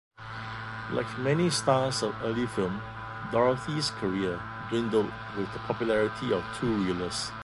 [0.91, 2.81] Like many stars of early film,
[3.31, 7.31] Dorothy's career dwindled with the popularity of two-reelers.